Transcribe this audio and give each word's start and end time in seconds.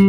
có 0.00 0.04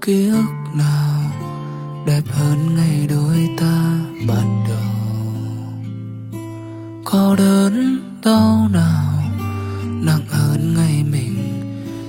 ký 0.00 0.28
ức 0.28 0.44
nào 0.74 1.30
đẹp 2.06 2.22
hơn 2.26 2.76
ngày 2.76 3.06
đôi 3.10 3.48
ta 3.58 3.98
ban 4.28 4.64
đầu? 4.68 4.77
Có 7.10 7.34
đớn 7.38 7.98
đau 8.24 8.68
nào 8.72 9.22
nặng 9.84 10.26
hơn 10.28 10.74
ngày 10.74 11.04
mình 11.12 11.36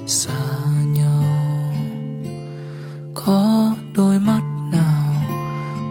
xa 0.07 0.40
nhau. 0.94 1.23
Có 3.13 3.73
đôi 3.95 4.20
mắt 4.20 4.41
nào 4.71 5.13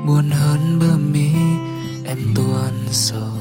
buồn 0.06 0.30
hơn 0.30 0.78
bờ 0.80 0.96
mi 1.12 1.30
em 2.04 2.18
tuôn 2.34 2.72
sầu 2.90 3.38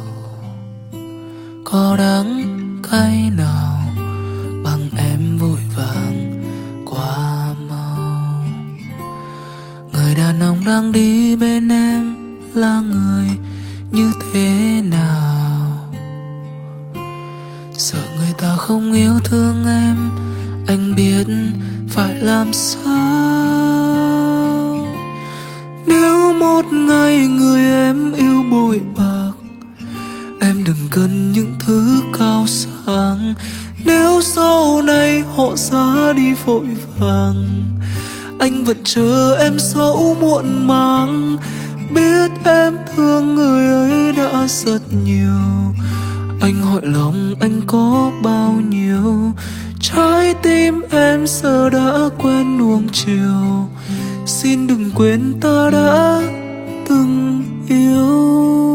có 1.66 1.96
đắng 1.98 2.46
cay 2.92 3.32
nào 3.38 3.80
bằng 4.64 4.90
em 4.98 5.38
vội 5.38 5.60
vàng 5.76 6.44
quá 6.86 7.54
mau? 7.70 8.46
Người 9.94 10.16
đàn 10.16 10.40
ông 10.40 10.66
đang 10.66 10.92
đi 10.92 11.36
bên 11.36 11.70
em 11.70 12.16
là 12.54 12.80
người 12.82 13.28
như 13.92 14.12
thế 14.34 14.82
nào? 14.92 15.47
Sợ 17.78 18.00
người 18.18 18.34
ta 18.38 18.56
không 18.58 18.94
yêu 18.94 19.20
thương 19.24 19.66
em, 19.66 20.12
anh 20.68 20.96
biết 20.96 21.28
phải 21.90 22.16
làm 22.16 22.54
sao. 22.54 22.88
Nếu 25.86 26.34
một 26.34 26.66
ngày 26.72 27.28
người 27.28 27.62
em 27.62 28.14
yêu 28.14 28.44
bội 28.52 28.82
bạc, 28.98 29.32
em 30.42 30.64
đừng 30.64 30.88
cần 30.92 31.32
những 31.32 31.54
thứ 31.60 32.02
cao 32.20 32.46
sang. 32.48 33.34
Nếu 33.86 34.22
sau 34.22 34.82
này 34.82 35.24
họ 35.36 35.56
ra 35.56 36.14
đi 36.14 36.34
vội 36.46 36.68
vàng, 37.00 37.64
anh 38.40 38.64
vẫn 38.64 38.78
chờ 38.84 39.38
em 39.40 39.60
xấu 39.60 40.18
muộn 40.22 40.68
màng. 40.68 41.38
Biết 41.92 42.32
em 42.46 42.78
thương 42.96 43.36
người 43.36 43.68
ấy 43.68 44.14
đã 44.14 44.48
rất 44.48 44.82
nhiều 45.06 45.58
anh 46.42 46.62
hỏi 46.62 46.82
lòng 46.84 47.34
anh 47.40 47.62
có 47.68 48.12
bao 48.24 48.54
nhiêu? 48.70 49.32
Trái 49.80 50.34
tim 50.44 50.82
em 50.92 51.28
giờ 51.28 51.70
đã 51.70 52.10
quen 52.18 52.58
nuông 52.58 52.88
chiều. 52.92 53.68
Xin 54.26 54.68
đừng 54.68 54.92
quên 54.96 55.34
ta 55.42 55.70
đã 55.72 56.22
từng 56.90 57.44
yêu. 57.70 58.67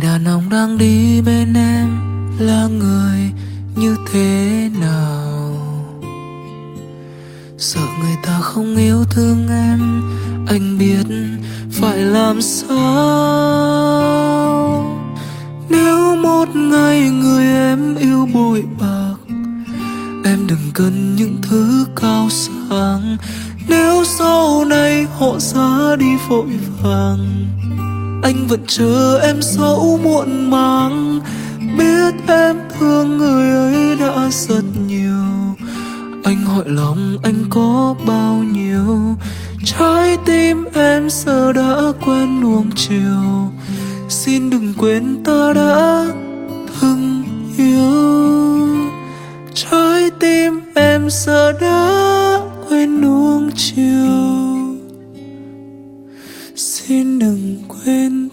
Người 0.00 0.08
đàn 0.10 0.24
ông 0.24 0.48
đang 0.50 0.78
đi 0.78 1.20
bên 1.20 1.54
em, 1.54 1.88
là 2.38 2.66
người 2.66 3.30
như 3.76 3.96
thế 4.12 4.70
nào? 4.80 5.56
Sợ 7.58 7.80
người 8.00 8.16
ta 8.22 8.40
không 8.40 8.76
yêu 8.76 9.04
thương 9.10 9.48
em, 9.48 10.02
anh 10.46 10.78
biết 10.78 11.06
phải 11.72 11.98
làm 11.98 12.42
sao? 12.42 12.76
Nếu 15.68 16.16
một 16.16 16.48
ngày 16.56 17.10
người 17.10 17.44
em 17.44 17.96
yêu 17.96 18.28
bội 18.34 18.64
bạc, 18.80 19.14
em 20.24 20.46
đừng 20.46 20.70
cần 20.74 21.16
những 21.16 21.36
thứ 21.42 21.86
cao 21.96 22.28
sang. 22.30 23.16
Nếu 23.68 24.04
sau 24.04 24.64
này 24.64 25.06
họ 25.18 25.38
ra 25.38 25.96
đi 25.96 26.16
vội 26.28 26.46
vàng 26.82 27.46
anh 28.22 28.46
vẫn 28.48 28.60
chờ 28.66 29.20
em 29.22 29.42
dẫu 29.42 30.00
muộn 30.02 30.50
màng, 30.50 31.20
biết 31.78 32.14
em 32.28 32.56
thương 32.78 33.18
người 33.18 33.50
ấy 33.50 33.96
đã 33.96 34.28
rất 34.30 34.62
nhiều. 34.88 35.56
Anh 36.24 36.44
hỏi 36.44 36.64
lòng 36.66 37.18
anh 37.22 37.44
có 37.50 37.94
bao 38.06 38.34
nhiêu, 38.34 39.16
trái 39.64 40.16
tim 40.26 40.64
em 40.74 41.10
giờ 41.10 41.52
đã 41.52 41.76
quen 42.06 42.40
nuông 42.40 42.70
chiều. 42.76 43.50
Xin 44.08 44.50
đừng 44.50 44.74
quên 44.78 45.24
ta 45.24 45.52
đã 45.54 46.06
từng 46.80 47.22
yêu. 47.58 47.80
Trái 49.54 50.10
tim 50.20 50.60
em 50.74 51.08
giờ 51.10 51.52
đã 51.52 52.40
quên 52.68 53.00
nuông 53.00 53.50
chiều 53.56 54.49
xin 56.90 57.18
đừng 57.18 57.56
quên 57.68 58.29